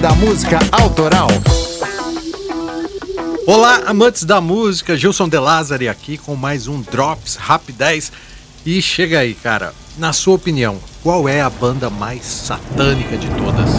da 0.00 0.14
música 0.14 0.60
autoral. 0.70 1.26
Olá, 3.44 3.82
amantes 3.86 4.22
da 4.22 4.40
música, 4.40 4.96
Gilson 4.96 5.28
De 5.28 5.38
Lázari 5.38 5.88
aqui 5.88 6.16
com 6.16 6.36
mais 6.36 6.68
um 6.68 6.80
Drops 6.82 7.34
Rap 7.34 7.72
10. 7.72 8.12
E 8.64 8.80
chega 8.80 9.18
aí, 9.18 9.34
cara, 9.34 9.74
na 9.96 10.12
sua 10.12 10.36
opinião, 10.36 10.78
qual 11.02 11.28
é 11.28 11.40
a 11.40 11.50
banda 11.50 11.90
mais 11.90 12.24
satânica 12.24 13.16
de 13.16 13.26
todas? 13.30 13.70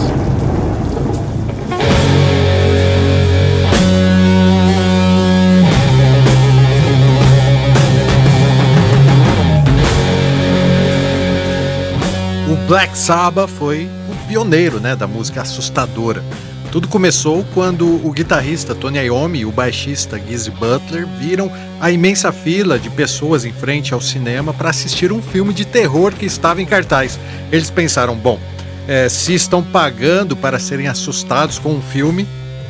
O 12.46 12.66
Black 12.66 12.98
Sabbath 12.98 13.48
foi 13.48 13.88
pioneiro 14.30 14.78
né, 14.78 14.94
da 14.94 15.08
música 15.08 15.42
assustadora. 15.42 16.22
Tudo 16.70 16.86
começou 16.86 17.44
quando 17.52 17.84
o 18.06 18.12
guitarrista 18.12 18.76
Tony 18.76 19.00
Iommi 19.00 19.40
e 19.40 19.44
o 19.44 19.50
baixista 19.50 20.16
Gizzy 20.20 20.52
Butler 20.52 21.04
viram 21.04 21.50
a 21.80 21.90
imensa 21.90 22.30
fila 22.30 22.78
de 22.78 22.88
pessoas 22.90 23.44
em 23.44 23.52
frente 23.52 23.92
ao 23.92 24.00
cinema 24.00 24.54
para 24.54 24.70
assistir 24.70 25.10
um 25.10 25.20
filme 25.20 25.52
de 25.52 25.64
terror 25.64 26.12
que 26.12 26.26
estava 26.26 26.62
em 26.62 26.66
cartaz. 26.66 27.18
Eles 27.50 27.70
pensaram: 27.70 28.14
bom, 28.14 28.38
é, 28.86 29.08
se 29.08 29.34
estão 29.34 29.64
pagando 29.64 30.36
para 30.36 30.60
serem 30.60 30.86
assustados 30.86 31.58
com 31.58 31.72
um 31.72 31.82
filme, 31.82 32.24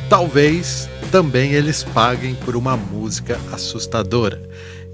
talvez 0.09 0.89
também 1.11 1.51
eles 1.51 1.83
paguem 1.83 2.33
por 2.33 2.55
uma 2.55 2.75
música 2.75 3.39
assustadora. 3.53 4.41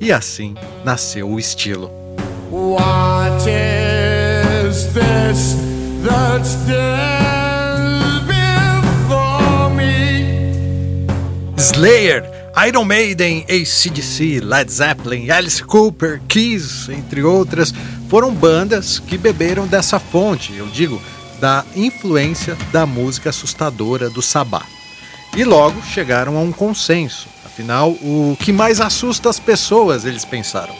E 0.02 0.12
assim 0.12 0.54
nasceu 0.84 1.30
o 1.30 1.40
estilo. 1.40 1.90
What 2.52 3.50
is 3.50 4.88
this 4.88 5.67
that 6.04 6.44
before 8.28 9.70
me? 9.76 11.08
Slayer, 11.58 12.24
Iron 12.66 12.86
Maiden, 12.86 13.46
ACDC, 13.48 14.42
Led 14.42 14.72
Zeppelin, 14.72 15.30
Alice 15.30 15.64
Cooper, 15.64 16.22
Kiss, 16.28 16.92
entre 16.92 17.24
outras, 17.24 17.74
foram 18.10 18.34
bandas 18.34 19.00
que 19.00 19.18
beberam 19.18 19.68
dessa 19.68 20.00
fonte, 20.00 20.54
eu 20.56 20.68
digo, 20.68 21.02
da 21.40 21.64
influência 21.76 22.58
da 22.72 22.86
música 22.86 23.30
assustadora 23.30 24.10
do 24.10 24.22
Sabá. 24.22 24.64
E 25.36 25.44
logo 25.44 25.82
chegaram 25.84 26.36
a 26.36 26.42
um 26.42 26.52
consenso. 26.52 27.28
Afinal, 27.46 27.92
o 27.92 28.36
que 28.40 28.52
mais 28.52 28.82
assusta 28.82 29.30
as 29.30 29.40
pessoas, 29.40 30.06
eles 30.06 30.26
pensaram. 30.26 30.76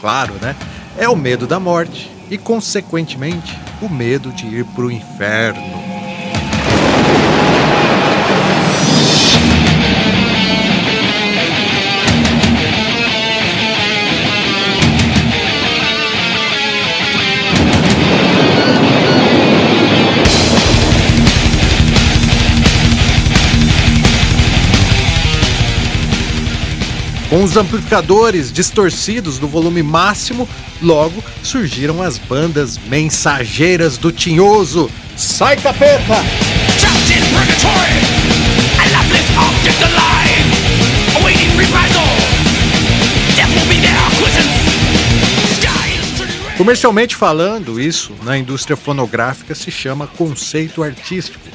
Claro, 0.00 0.34
né? 0.40 0.54
É 0.98 1.08
o 1.08 1.16
medo 1.16 1.46
da 1.46 1.58
morte 1.58 2.11
e, 2.32 2.38
consequentemente, 2.38 3.54
o 3.82 3.90
medo 3.90 4.32
de 4.32 4.46
ir 4.46 4.64
para 4.64 4.86
o 4.86 4.90
inferno. 4.90 5.91
Com 27.32 27.44
os 27.44 27.56
amplificadores 27.56 28.52
distorcidos 28.52 29.38
do 29.38 29.48
volume 29.48 29.82
máximo, 29.82 30.46
logo 30.82 31.24
surgiram 31.42 32.02
as 32.02 32.18
bandas 32.18 32.76
mensageiras 32.76 33.96
do 33.96 34.12
Tinhoso. 34.12 34.90
Sai 35.16 35.56
capeta! 35.56 36.22
Comercialmente 46.58 47.16
falando, 47.16 47.80
isso 47.80 48.12
na 48.24 48.36
indústria 48.36 48.76
fonográfica 48.76 49.54
se 49.54 49.70
chama 49.70 50.06
conceito 50.06 50.82
artístico 50.82 51.51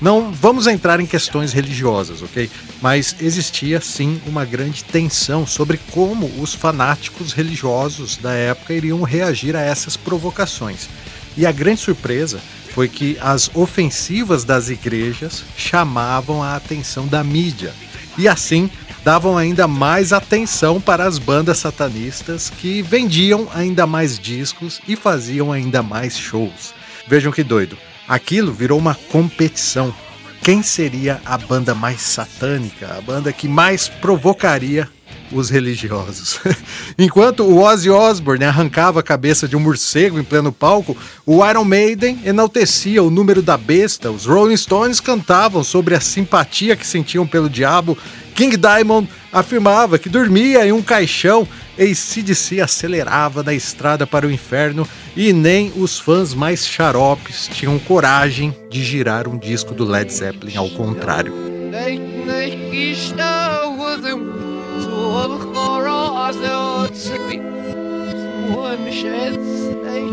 não 0.00 0.32
vamos 0.32 0.66
entrar 0.66 0.98
em 0.98 1.06
questões 1.06 1.52
religiosas, 1.52 2.22
ok? 2.22 2.50
Mas 2.80 3.16
existia 3.20 3.80
sim 3.80 4.20
uma 4.26 4.44
grande 4.44 4.82
tensão 4.82 5.46
sobre 5.46 5.78
como 5.90 6.26
os 6.40 6.54
fanáticos 6.54 7.32
religiosos 7.32 8.16
da 8.16 8.32
época 8.32 8.72
iriam 8.72 9.02
reagir 9.02 9.54
a 9.54 9.60
essas 9.60 9.96
provocações. 9.96 10.88
E 11.36 11.44
a 11.44 11.52
grande 11.52 11.80
surpresa 11.80 12.40
foi 12.72 12.88
que 12.88 13.18
as 13.20 13.50
ofensivas 13.54 14.44
das 14.44 14.70
igrejas 14.70 15.44
chamavam 15.56 16.42
a 16.42 16.56
atenção 16.56 17.06
da 17.06 17.22
mídia. 17.22 17.74
E 18.16 18.26
assim 18.26 18.70
davam 19.04 19.36
ainda 19.36 19.66
mais 19.66 20.12
atenção 20.12 20.80
para 20.80 21.04
as 21.04 21.18
bandas 21.18 21.58
satanistas 21.58 22.50
que 22.50 22.82
vendiam 22.82 23.48
ainda 23.54 23.86
mais 23.86 24.18
discos 24.18 24.80
e 24.86 24.96
faziam 24.96 25.52
ainda 25.52 25.82
mais 25.82 26.18
shows. 26.18 26.74
Vejam 27.06 27.32
que 27.32 27.42
doido. 27.42 27.76
Aquilo 28.10 28.52
virou 28.52 28.76
uma 28.76 28.96
competição. 28.96 29.94
Quem 30.42 30.64
seria 30.64 31.22
a 31.24 31.38
banda 31.38 31.76
mais 31.76 32.00
satânica, 32.00 32.92
a 32.98 33.00
banda 33.00 33.32
que 33.32 33.46
mais 33.46 33.88
provocaria 33.88 34.88
os 35.32 35.50
religiosos. 35.50 36.40
Enquanto 36.98 37.44
o 37.44 37.62
Ozzy 37.62 37.90
Osbourne 37.90 38.44
arrancava 38.44 39.00
a 39.00 39.02
cabeça 39.02 39.46
de 39.46 39.56
um 39.56 39.60
morcego 39.60 40.18
em 40.18 40.24
pleno 40.24 40.52
palco, 40.52 40.96
o 41.26 41.46
Iron 41.46 41.64
Maiden 41.64 42.20
enaltecia 42.24 43.02
o 43.02 43.10
número 43.10 43.42
da 43.42 43.56
besta, 43.56 44.10
os 44.10 44.26
Rolling 44.26 44.56
Stones 44.56 45.00
cantavam 45.00 45.62
sobre 45.62 45.94
a 45.94 46.00
simpatia 46.00 46.76
que 46.76 46.86
sentiam 46.86 47.26
pelo 47.26 47.48
diabo 47.48 47.96
King 48.40 48.56
Diamond 48.56 49.06
afirmava 49.30 49.98
que 49.98 50.08
dormia 50.08 50.66
em 50.66 50.72
um 50.72 50.80
caixão 50.80 51.46
e 51.76 51.94
CDC 51.94 52.60
acelerava 52.60 53.42
na 53.42 53.52
estrada 53.52 54.06
para 54.06 54.26
o 54.26 54.30
inferno 54.30 54.88
e 55.14 55.30
nem 55.30 55.70
os 55.76 55.98
fãs 55.98 56.32
mais 56.32 56.66
xaropes 56.66 57.48
tinham 57.52 57.78
coragem 57.78 58.56
de 58.70 58.82
girar 58.82 59.28
um 59.28 59.36
disco 59.36 59.74
do 59.74 59.84
Led 59.84 60.10
Zeppelin 60.10 60.56
ao 60.56 60.70
contrário. 60.70 61.34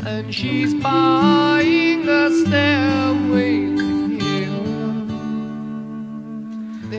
And 0.05 0.33
she's 0.33 0.73
buying 0.73 2.07
a 2.09 2.29
stairway 2.29 3.67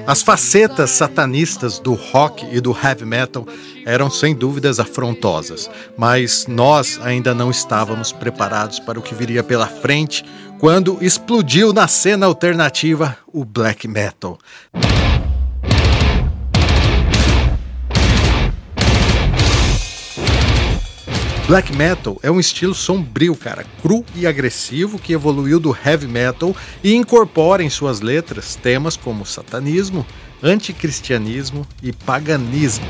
As 0.06 0.22
facetas 0.22 0.92
satanistas 0.92 1.78
do 1.78 1.92
rock 1.92 2.46
e 2.50 2.60
do 2.62 2.72
heavy 2.72 3.04
metal 3.04 3.46
eram 3.84 4.10
sem 4.10 4.34
dúvidas 4.34 4.80
afrontosas, 4.80 5.70
mas 5.98 6.46
nós 6.46 6.98
ainda 7.02 7.34
não 7.34 7.50
estávamos 7.50 8.10
preparados 8.10 8.78
para 8.78 8.98
o 8.98 9.02
que 9.02 9.14
viria 9.14 9.42
pela 9.42 9.66
frente 9.66 10.24
quando 10.58 10.96
explodiu 11.02 11.74
na 11.74 11.86
cena 11.86 12.24
alternativa 12.24 13.18
o 13.30 13.44
black 13.44 13.86
metal. 13.86 14.38
Black 21.48 21.74
metal 21.74 22.18
é 22.22 22.30
um 22.30 22.38
estilo 22.38 22.74
sombrio, 22.74 23.34
cara, 23.34 23.64
cru 23.80 24.04
e 24.14 24.26
agressivo 24.26 24.98
que 24.98 25.14
evoluiu 25.14 25.58
do 25.58 25.74
heavy 25.74 26.06
metal 26.06 26.54
e 26.84 26.94
incorpora 26.94 27.62
em 27.62 27.70
suas 27.70 28.02
letras 28.02 28.54
temas 28.54 28.98
como 28.98 29.24
satanismo, 29.24 30.04
anticristianismo 30.42 31.66
e 31.82 31.90
paganismo. 31.90 32.84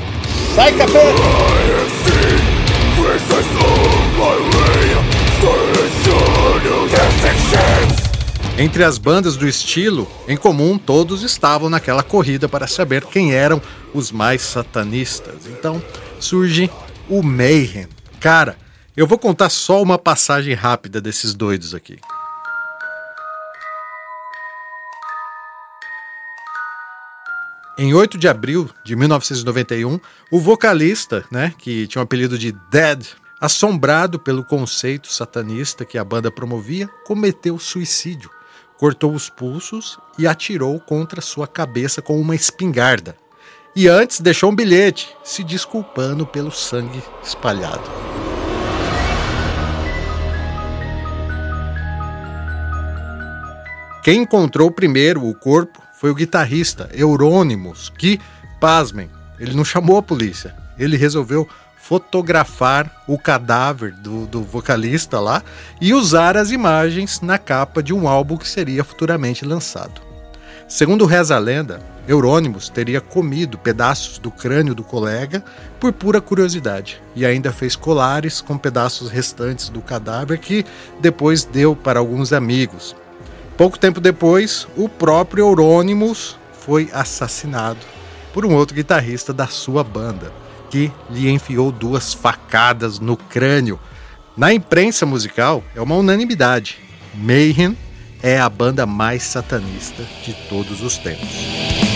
Sai! 0.55 0.73
Entre 8.57 8.83
as 8.83 8.97
bandas 8.97 9.37
do 9.37 9.47
estilo, 9.47 10.05
em 10.27 10.35
comum 10.35 10.77
todos 10.77 11.23
estavam 11.23 11.69
naquela 11.69 12.03
corrida 12.03 12.49
para 12.49 12.67
saber 12.67 13.05
quem 13.05 13.33
eram 13.33 13.61
os 13.93 14.11
mais 14.11 14.41
satanistas. 14.41 15.47
Então 15.47 15.81
surge 16.19 16.69
o 17.07 17.23
Mayhem, 17.23 17.87
Cara, 18.19 18.57
eu 18.97 19.07
vou 19.07 19.17
contar 19.17 19.47
só 19.49 19.81
uma 19.81 19.97
passagem 19.97 20.53
rápida 20.53 20.99
desses 20.99 21.33
doidos 21.33 21.73
aqui. 21.73 21.97
Em 27.77 27.93
8 27.93 28.17
de 28.17 28.27
abril 28.27 28.69
de 28.83 28.93
1991, 28.93 30.01
o 30.29 30.39
vocalista, 30.41 31.23
né, 31.31 31.53
que 31.57 31.87
tinha 31.87 32.01
o 32.01 32.03
apelido 32.03 32.37
de 32.37 32.51
Dead, 32.69 33.07
assombrado 33.39 34.19
pelo 34.19 34.43
conceito 34.43 35.09
satanista 35.09 35.85
que 35.85 35.97
a 35.97 36.03
banda 36.03 36.29
promovia, 36.29 36.89
cometeu 37.05 37.57
suicídio. 37.57 38.29
Cortou 38.77 39.13
os 39.13 39.29
pulsos 39.29 39.97
e 40.17 40.27
atirou 40.27 40.77
contra 40.77 41.21
sua 41.21 41.47
cabeça 41.47 42.01
com 42.01 42.19
uma 42.19 42.35
espingarda 42.35 43.15
e 43.75 43.87
antes 43.87 44.19
deixou 44.19 44.51
um 44.51 44.55
bilhete 44.55 45.15
se 45.23 45.43
desculpando 45.43 46.25
pelo 46.25 46.51
sangue 46.51 47.01
espalhado. 47.23 47.83
Quem 54.03 54.21
encontrou 54.21 54.71
primeiro 54.71 55.27
o 55.27 55.35
corpo 55.35 55.81
foi 55.93 56.09
o 56.09 56.15
guitarrista 56.15 56.89
Eurônimos, 56.93 57.89
que, 57.97 58.19
pasmem, 58.59 59.09
ele 59.39 59.53
não 59.53 59.65
chamou 59.65 59.97
a 59.97 60.01
polícia. 60.01 60.55
Ele 60.77 60.95
resolveu 60.97 61.47
fotografar 61.77 63.03
o 63.07 63.17
cadáver 63.17 63.91
do, 63.91 64.25
do 64.25 64.41
vocalista 64.41 65.19
lá 65.19 65.43
e 65.81 65.93
usar 65.93 66.37
as 66.37 66.51
imagens 66.51 67.21
na 67.21 67.37
capa 67.37 67.81
de 67.83 67.93
um 67.93 68.07
álbum 68.07 68.37
que 68.37 68.47
seria 68.47 68.83
futuramente 68.83 69.45
lançado. 69.45 70.01
Segundo 70.67 71.05
reza 71.05 71.35
a 71.35 71.39
lenda, 71.39 71.81
Eurônimos 72.09 72.69
teria 72.69 72.99
comido 72.99 73.55
pedaços 73.55 74.17
do 74.17 74.31
crânio 74.31 74.73
do 74.73 74.83
colega 74.83 75.45
por 75.79 75.93
pura 75.93 76.19
curiosidade 76.19 76.99
e 77.15 77.23
ainda 77.23 77.53
fez 77.53 77.75
colares 77.75 78.41
com 78.41 78.57
pedaços 78.57 79.11
restantes 79.11 79.69
do 79.69 79.79
cadáver 79.79 80.39
que 80.39 80.65
depois 80.99 81.43
deu 81.43 81.75
para 81.75 81.99
alguns 81.99 82.33
amigos. 82.33 82.95
Pouco 83.55 83.77
tempo 83.77 84.01
depois, 84.01 84.67
o 84.75 84.89
próprio 84.89 85.45
Eurônimos 85.45 86.35
foi 86.51 86.89
assassinado 86.91 87.77
por 88.33 88.43
um 88.43 88.55
outro 88.55 88.75
guitarrista 88.75 89.31
da 89.31 89.45
sua 89.45 89.83
banda, 89.83 90.33
que 90.71 90.91
lhe 91.11 91.29
enfiou 91.29 91.71
duas 91.71 92.11
facadas 92.11 92.97
no 92.97 93.15
crânio. 93.15 93.79
Na 94.35 94.51
imprensa 94.51 95.05
musical, 95.05 95.63
é 95.75 95.81
uma 95.81 95.95
unanimidade. 95.95 96.79
Mayhem 97.13 97.77
é 98.23 98.39
a 98.39 98.49
banda 98.49 98.87
mais 98.87 99.21
satanista 99.21 100.03
de 100.25 100.33
todos 100.49 100.81
os 100.81 100.97
tempos. 100.97 101.88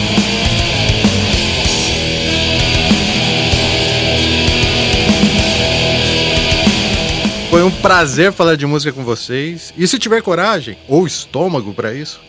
Foi 7.54 7.62
um 7.62 7.70
prazer 7.70 8.34
falar 8.34 8.56
de 8.56 8.66
música 8.66 8.92
com 8.92 9.04
vocês. 9.04 9.72
E 9.78 9.88
se 9.88 10.00
tiver 10.00 10.24
coragem 10.24 10.76
ou 10.88 11.06
estômago 11.06 11.72
para 11.72 11.94
isso, 11.94 12.20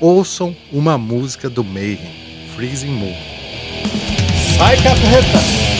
ouçam 0.00 0.56
uma 0.72 0.96
música 0.96 1.50
do 1.50 1.62
Mayhem, 1.62 2.48
Freezing 2.56 2.88
Moon. 2.88 3.14
Sai, 4.56 4.76
capeta! 4.76 5.79